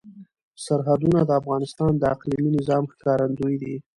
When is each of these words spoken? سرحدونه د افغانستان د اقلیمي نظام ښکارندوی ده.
سرحدونه 0.65 1.19
د 1.25 1.31
افغانستان 1.41 1.91
د 1.97 2.03
اقلیمي 2.13 2.49
نظام 2.57 2.83
ښکارندوی 2.93 3.55
ده. 3.61 3.73